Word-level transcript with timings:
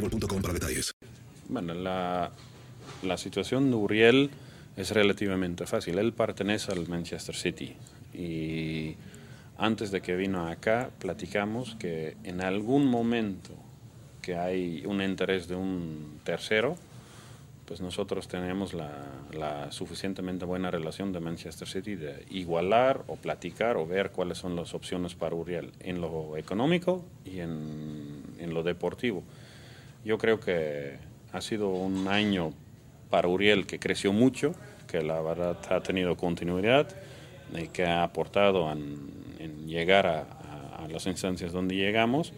boostmobile.com 0.00 0.42
para 0.42 0.54
detalles. 0.54 0.92
Bueno, 1.48 1.74
la, 1.74 2.30
la 3.02 3.16
situación 3.16 3.70
de 3.70 3.76
Uriel 3.76 4.30
es 4.76 4.90
relativamente 4.90 5.66
fácil. 5.66 5.98
Él 5.98 6.12
pertenece 6.12 6.72
al 6.72 6.88
Manchester 6.88 7.34
City 7.34 7.74
y 8.12 8.96
antes 9.58 9.90
de 9.90 10.02
que 10.02 10.16
vino 10.16 10.46
acá 10.46 10.90
platicamos 10.98 11.76
que 11.76 12.16
en 12.24 12.40
algún 12.40 12.86
momento 12.86 13.54
que 14.22 14.36
hay 14.36 14.84
un 14.86 15.00
interés 15.02 15.48
de 15.48 15.54
un 15.54 16.20
tercero, 16.24 16.76
pues 17.64 17.80
nosotros 17.80 18.28
tenemos 18.28 18.74
la, 18.74 18.92
la 19.32 19.72
suficientemente 19.72 20.44
buena 20.44 20.70
relación 20.70 21.12
de 21.12 21.20
Manchester 21.20 21.66
City 21.66 21.96
de 21.96 22.24
igualar 22.30 23.02
o 23.06 23.16
platicar 23.16 23.76
o 23.76 23.86
ver 23.86 24.10
cuáles 24.10 24.38
son 24.38 24.56
las 24.56 24.74
opciones 24.74 25.14
para 25.14 25.34
Uriel 25.34 25.72
en 25.80 26.00
lo 26.00 26.36
económico 26.36 27.04
y 27.24 27.40
en, 27.40 28.22
en 28.38 28.54
lo 28.54 28.62
deportivo. 28.62 29.24
Yo 30.06 30.18
creo 30.18 30.38
que 30.38 30.98
ha 31.32 31.40
sido 31.40 31.68
un 31.68 32.06
año 32.06 32.52
para 33.10 33.26
Uriel 33.26 33.66
que 33.66 33.80
creció 33.80 34.12
mucho, 34.12 34.54
que 34.86 35.02
la 35.02 35.20
verdad 35.20 35.58
ha 35.68 35.80
tenido 35.82 36.16
continuidad 36.16 36.88
y 37.52 37.66
que 37.66 37.84
ha 37.84 38.04
aportado 38.04 38.70
en, 38.70 39.66
llegar 39.66 40.06
a, 40.06 40.86
las 40.88 41.06
instancias 41.08 41.50
donde 41.50 41.74
llegamos, 41.74 42.32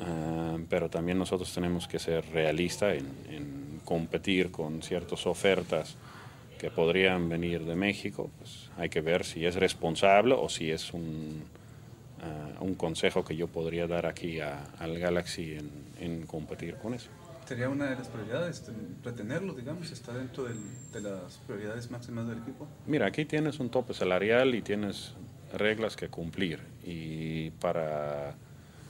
Ah, 0.00 0.58
pero 0.68 0.90
también 0.90 1.18
nosotros 1.18 1.52
tenemos 1.54 1.88
que 1.88 1.98
ser 1.98 2.24
realistas 2.32 2.96
en, 2.96 3.06
en 3.34 3.80
competir 3.84 4.50
con 4.50 4.82
ciertas 4.82 5.26
ofertas 5.26 5.96
que 6.58 6.70
podrían 6.70 7.28
venir 7.28 7.64
de 7.64 7.74
México. 7.74 8.30
Pues 8.38 8.70
hay 8.76 8.88
que 8.90 9.00
ver 9.00 9.24
si 9.24 9.46
es 9.46 9.56
responsable 9.56 10.34
o 10.34 10.48
si 10.48 10.70
es 10.70 10.92
un, 10.92 11.44
ah, 12.22 12.58
un 12.60 12.74
consejo 12.74 13.24
que 13.24 13.36
yo 13.36 13.46
podría 13.48 13.86
dar 13.86 14.06
aquí 14.06 14.40
a- 14.40 14.64
al 14.78 14.98
Galaxy 14.98 15.54
en, 15.54 15.70
en 16.00 16.26
competir 16.26 16.74
con 16.76 16.94
eso. 16.94 17.08
Sería 17.46 17.68
una 17.68 17.86
de 17.90 17.96
las 17.96 18.06
prioridades, 18.08 18.62
ten- 18.62 18.96
retenerlo, 19.02 19.54
digamos, 19.54 19.90
está 19.90 20.12
dentro 20.14 20.44
del- 20.44 20.58
de 20.92 21.00
las 21.00 21.38
prioridades 21.46 21.90
máximas 21.90 22.28
del 22.28 22.38
equipo. 22.38 22.66
Mira, 22.86 23.06
aquí 23.06 23.24
tienes 23.24 23.58
un 23.58 23.70
tope 23.70 23.92
salarial 23.94 24.54
y 24.54 24.62
tienes 24.62 25.14
reglas 25.52 25.96
que 25.96 26.08
cumplir 26.08 26.60
y 26.84 27.50
para 27.60 28.34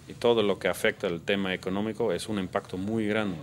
y 0.08 0.12
todo 0.14 0.42
lo 0.42 0.58
que 0.58 0.68
afecta 0.68 1.06
el 1.06 1.20
tema 1.22 1.54
económico 1.54 2.12
es 2.12 2.28
un 2.28 2.38
impacto 2.38 2.76
muy 2.76 3.06
grande. 3.06 3.36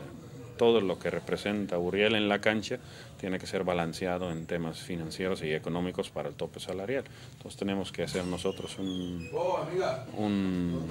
Todo 0.57 0.81
lo 0.81 0.97
que 1.00 1.09
representa 1.09 1.78
Uriel 1.78 2.16
en 2.16 2.28
la 2.29 2.40
cancha 2.40 2.79
tiene 3.19 3.40
que 3.40 3.47
ser 3.47 3.63
balanceado 3.63 4.31
en 4.31 4.45
temas 4.45 4.79
financieros 4.79 5.44
y 5.44 5.53
económicos 5.53 6.09
para 6.09 6.29
el 6.29 6.35
tope 6.35 6.59
salarial. 6.59 7.03
Entonces 7.34 7.57
tenemos 7.57 7.91
que 7.91 8.03
hacer 8.03 8.25
nosotros 8.25 8.78
un, 8.79 9.29
un, 10.18 10.85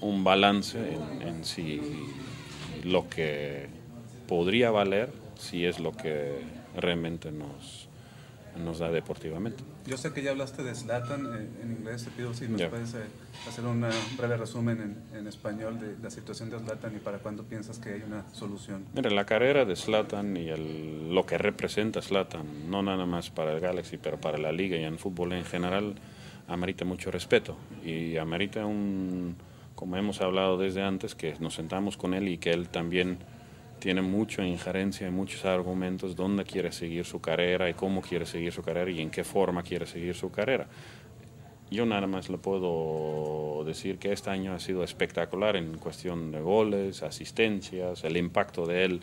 un 0.00 0.24
balance 0.24 0.78
en, 0.78 1.22
en 1.22 1.44
si 1.44 1.80
lo 2.84 3.08
que 3.08 3.66
podría 4.28 4.70
valer, 4.70 5.10
si 5.38 5.64
es 5.64 5.80
lo 5.80 5.92
que 5.92 6.40
realmente 6.76 7.32
nos, 7.32 7.85
nos 8.58 8.78
da 8.78 8.90
deportivamente. 8.90 9.62
Yo 9.86 9.96
sé 9.96 10.12
que 10.12 10.22
ya 10.22 10.32
hablaste 10.32 10.62
de 10.62 10.74
Zlatan 10.74 11.26
eh, 11.26 11.48
en 11.62 11.72
inglés, 11.72 12.04
te 12.04 12.10
pido 12.10 12.34
si 12.34 12.48
nos 12.48 12.60
Ya. 12.60 12.68
puedes 12.70 12.94
eh, 12.94 13.04
hacer 13.48 13.64
un 13.64 13.84
eh, 13.84 13.88
breve 14.16 14.36
resumen 14.36 14.80
en, 15.12 15.18
en 15.18 15.26
español 15.26 15.78
de 15.78 15.96
la 16.02 16.10
situación 16.10 16.50
de 16.50 16.58
Zlatan 16.58 16.96
y 16.96 16.98
para 16.98 17.18
cuándo 17.18 17.44
piensas 17.44 17.78
que 17.78 17.90
hay 17.94 18.02
una 18.02 18.24
solución. 18.32 18.84
Mira, 18.94 19.10
la 19.10 19.24
carrera 19.26 19.64
de 19.64 19.76
Slatan 19.76 20.36
y 20.36 20.48
el- 20.48 21.14
lo 21.14 21.24
que 21.26 21.38
representa 21.38 22.02
Slatan, 22.02 22.70
no 22.70 22.82
nada 22.82 23.06
más 23.06 23.30
para 23.30 23.52
el 23.52 23.60
Galaxy, 23.60 23.96
pero 23.98 24.20
para 24.20 24.38
la 24.38 24.52
liga 24.52 24.76
y 24.76 24.84
en 24.84 24.98
fútbol 24.98 25.32
en 25.32 25.44
general, 25.44 25.94
amerita 26.48 26.84
mucho 26.84 27.10
respeto 27.10 27.56
y 27.84 28.16
amerita 28.18 28.66
un, 28.66 29.36
como 29.74 29.96
hemos 29.96 30.20
hablado 30.20 30.56
desde 30.58 30.82
antes, 30.82 31.14
que 31.14 31.34
nos 31.40 31.54
sentamos 31.54 31.96
con 31.96 32.14
él 32.14 32.28
y 32.28 32.38
que 32.38 32.50
él 32.50 32.68
también 32.68 33.18
tiene 33.78 34.02
mucha 34.02 34.44
injerencia 34.44 35.06
y 35.06 35.10
muchos 35.10 35.44
argumentos 35.44 36.16
dónde 36.16 36.44
quiere 36.44 36.72
seguir 36.72 37.04
su 37.04 37.20
carrera 37.20 37.68
y 37.68 37.74
cómo 37.74 38.00
quiere 38.00 38.26
seguir 38.26 38.52
su 38.52 38.62
carrera 38.62 38.90
y 38.90 39.00
en 39.00 39.10
qué 39.10 39.24
forma 39.24 39.62
quiere 39.62 39.86
seguir 39.86 40.14
su 40.14 40.30
carrera. 40.30 40.66
Yo 41.70 41.84
nada 41.84 42.06
más 42.06 42.30
le 42.30 42.38
puedo 42.38 43.64
decir 43.64 43.98
que 43.98 44.12
este 44.12 44.30
año 44.30 44.54
ha 44.54 44.60
sido 44.60 44.84
espectacular 44.84 45.56
en 45.56 45.78
cuestión 45.78 46.30
de 46.30 46.40
goles, 46.40 47.02
asistencias, 47.02 48.04
el 48.04 48.16
impacto 48.16 48.66
de 48.66 48.84
él 48.84 49.00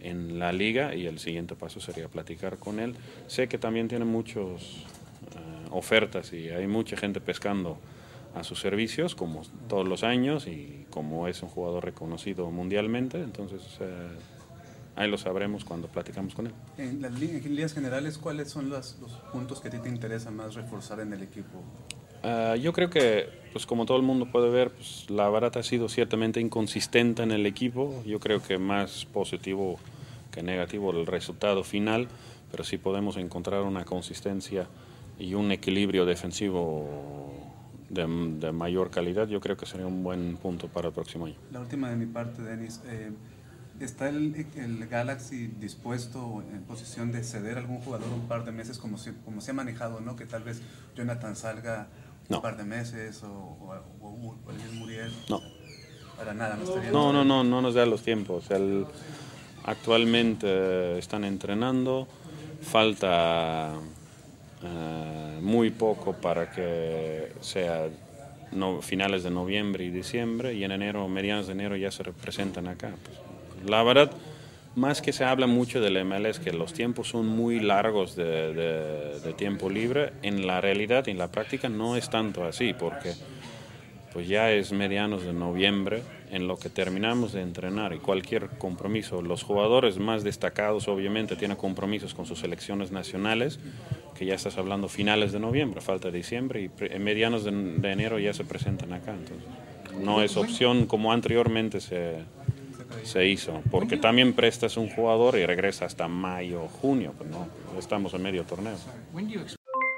en 0.00 0.38
la 0.38 0.52
liga 0.52 0.94
y 0.94 1.06
el 1.06 1.18
siguiente 1.18 1.54
paso 1.54 1.78
sería 1.78 2.08
platicar 2.08 2.56
con 2.56 2.80
él. 2.80 2.94
Sé 3.26 3.48
que 3.48 3.58
también 3.58 3.88
tiene 3.88 4.06
muchas 4.06 4.84
ofertas 5.70 6.32
y 6.32 6.48
hay 6.48 6.66
mucha 6.66 6.96
gente 6.96 7.20
pescando 7.20 7.78
a 8.34 8.44
sus 8.44 8.60
servicios 8.60 9.14
como 9.14 9.42
todos 9.68 9.86
los 9.86 10.04
años 10.04 10.46
y 10.46 10.79
como 10.90 11.28
es 11.28 11.42
un 11.42 11.48
jugador 11.48 11.84
reconocido 11.84 12.50
mundialmente, 12.50 13.20
entonces 13.22 13.62
eh, 13.80 14.08
ahí 14.96 15.08
lo 15.10 15.16
sabremos 15.18 15.64
cuando 15.64 15.88
platicamos 15.88 16.34
con 16.34 16.46
él. 16.48 16.52
En 16.78 17.00
las 17.00 17.12
líneas 17.18 17.72
generales, 17.72 18.18
¿cuáles 18.18 18.48
son 18.50 18.70
las- 18.70 18.96
los 19.00 19.12
puntos 19.32 19.60
que 19.60 19.68
a 19.68 19.70
ti 19.70 19.78
te 19.78 19.88
interesa 19.88 20.30
más 20.30 20.54
reforzar 20.54 21.00
en 21.00 21.12
el 21.12 21.22
equipo? 21.22 21.62
Ah, 22.22 22.54
yo 22.56 22.72
creo 22.72 22.90
que, 22.90 23.28
pues 23.52 23.64
como 23.66 23.86
todo 23.86 23.96
el 23.96 24.02
mundo 24.02 24.26
puede 24.26 24.50
ver, 24.50 24.70
pues, 24.72 25.08
la 25.08 25.28
barata 25.28 25.60
ha 25.60 25.62
sido 25.62 25.88
ciertamente 25.88 26.40
inconsistente 26.40 27.22
en 27.22 27.30
el 27.30 27.46
equipo. 27.46 28.02
Yo 28.04 28.20
creo 28.20 28.42
que 28.42 28.58
más 28.58 29.06
positivo 29.06 29.78
que 30.30 30.42
negativo 30.42 30.90
el 30.90 31.06
resultado 31.06 31.64
final, 31.64 32.08
pero 32.50 32.62
sí 32.64 32.76
podemos 32.78 33.16
encontrar 33.16 33.62
una 33.62 33.84
consistencia 33.84 34.66
y 35.18 35.34
un 35.34 35.50
equilibrio 35.52 36.04
defensivo 36.06 36.88
de, 37.90 38.06
de, 38.38 38.52
mayor 38.52 38.90
calidad, 38.90 39.28
yo 39.28 39.40
creo 39.40 39.56
que 39.56 39.66
sería 39.66 39.86
un 39.86 40.02
buen 40.02 40.36
punto 40.36 40.68
para 40.68 40.88
el 40.88 40.94
próximo 40.94 41.26
año. 41.26 41.34
La 41.52 41.60
última 41.60 41.90
de 41.90 41.96
mi 41.96 42.06
parte, 42.06 42.42
Denis. 42.42 42.80
Eh, 42.86 43.10
¿Está 43.80 44.10
el, 44.10 44.46
el, 44.56 44.86
Galaxy 44.88 45.46
dispuesto 45.46 46.42
en 46.52 46.62
posición 46.64 47.12
de 47.12 47.24
ceder 47.24 47.56
a 47.56 47.60
algún 47.60 47.80
jugador 47.80 48.08
un 48.12 48.28
par 48.28 48.44
de 48.44 48.52
meses 48.52 48.78
como 48.78 48.98
se, 48.98 49.14
como 49.24 49.40
se 49.40 49.52
ha 49.52 49.54
manejado, 49.54 50.00
¿no? 50.00 50.16
Que 50.16 50.26
tal 50.26 50.42
vez 50.42 50.60
Jonathan 50.94 51.34
salga 51.34 51.88
no. 52.28 52.36
un 52.36 52.42
par 52.42 52.58
de 52.58 52.64
meses 52.64 53.22
o, 53.22 53.28
o, 53.28 53.74
o, 54.02 54.36
o 54.46 54.50
el 54.50 54.78
Muriel. 54.78 55.10
No. 55.30 55.40
Para 56.18 56.34
nada, 56.34 56.56
no 56.56 56.64
estaría. 56.64 56.90
No, 56.90 57.10
no, 57.10 57.24
no, 57.24 57.42
no 57.42 57.62
nos 57.62 57.74
da 57.74 57.86
los 57.86 58.02
tiempos. 58.02 58.50
El, 58.50 58.86
actualmente 59.64 60.98
están 60.98 61.24
entrenando, 61.24 62.06
falta 62.60 63.72
uh, 64.62 65.40
muy 65.40 65.70
poco 65.70 66.14
para 66.14 66.50
que 66.50 67.32
sea 67.40 67.88
no, 68.52 68.82
finales 68.82 69.22
de 69.22 69.30
noviembre 69.30 69.84
y 69.84 69.90
diciembre 69.90 70.54
y 70.54 70.64
en 70.64 70.72
enero, 70.72 71.06
medianos 71.08 71.46
de 71.46 71.52
enero 71.52 71.76
ya 71.76 71.90
se 71.90 72.02
representan 72.02 72.68
acá. 72.68 72.94
Pues, 73.04 73.70
la 73.70 73.82
verdad, 73.82 74.10
más 74.74 75.02
que 75.02 75.12
se 75.12 75.24
habla 75.24 75.46
mucho 75.46 75.80
del 75.80 76.04
MLS, 76.04 76.38
que 76.38 76.52
los 76.52 76.72
tiempos 76.72 77.08
son 77.08 77.26
muy 77.26 77.60
largos 77.60 78.16
de, 78.16 78.54
de, 78.54 79.20
de, 79.20 79.32
tiempo 79.34 79.68
libre, 79.68 80.12
en 80.22 80.46
la 80.46 80.60
realidad 80.60 81.06
y 81.06 81.10
en 81.10 81.18
la 81.18 81.30
práctica 81.30 81.68
no 81.68 81.96
es 81.96 82.10
tanto 82.10 82.44
así, 82.44 82.74
porque 82.74 83.14
pues 84.12 84.26
ya 84.26 84.50
es 84.50 84.72
medianos 84.72 85.22
de 85.22 85.32
noviembre 85.32 86.02
en 86.30 86.48
lo 86.48 86.56
que 86.56 86.68
terminamos 86.68 87.32
de 87.32 87.42
entrenar 87.42 87.92
y 87.92 87.98
cualquier 87.98 88.48
compromiso. 88.48 89.22
Los 89.22 89.42
jugadores 89.42 89.98
más 89.98 90.24
destacados 90.24 90.88
obviamente 90.88 91.36
tienen 91.36 91.56
compromisos 91.56 92.14
con 92.14 92.26
sus 92.26 92.40
selecciones 92.40 92.92
nacionales, 92.92 93.58
que 94.14 94.26
ya 94.26 94.34
estás 94.34 94.58
hablando 94.58 94.88
finales 94.88 95.32
de 95.32 95.40
noviembre, 95.40 95.80
falta 95.80 96.10
diciembre 96.10 96.62
y 96.62 96.70
en 96.84 97.02
medianos 97.02 97.44
de, 97.44 97.50
de 97.52 97.92
enero 97.92 98.18
ya 98.18 98.32
se 98.32 98.44
presentan 98.44 98.92
acá. 98.92 99.12
Entonces, 99.12 99.46
no 99.98 100.22
es 100.22 100.36
opción 100.36 100.86
como 100.86 101.12
anteriormente 101.12 101.80
se, 101.80 102.24
se 103.02 103.26
hizo, 103.26 103.62
porque 103.70 103.96
también 103.96 104.32
prestas 104.34 104.76
un 104.76 104.88
jugador 104.88 105.36
y 105.36 105.46
regresa 105.46 105.84
hasta 105.84 106.08
mayo, 106.08 106.68
junio, 106.68 107.14
pues 107.16 107.30
no, 107.30 107.48
estamos 107.78 108.14
en 108.14 108.22
medio 108.22 108.44
torneo. 108.44 108.76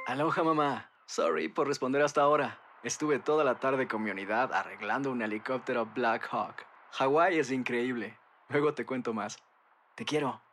Aloha 0.06 0.43
mamá, 0.43 0.91
sorry 1.06 1.49
por 1.49 1.69
responder 1.69 2.03
hasta 2.03 2.23
ahora. 2.23 2.59
Estuve 2.82 3.20
toda 3.20 3.44
la 3.44 3.61
tarde 3.61 3.87
con 3.87 4.03
mi 4.03 4.11
unidad 4.11 4.53
arreglando 4.53 5.12
un 5.12 5.23
helicóptero 5.23 5.87
Black 5.94 6.29
Hawk. 6.32 6.67
Hawái 6.93 7.38
es 7.38 7.53
increíble. 7.53 8.17
Luego 8.49 8.75
te 8.75 8.85
cuento 8.85 9.14
más. 9.14 9.38
Te 9.94 10.05
quiero. 10.05 10.41